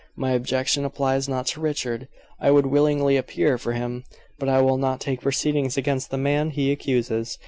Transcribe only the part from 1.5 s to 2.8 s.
to Richard. I would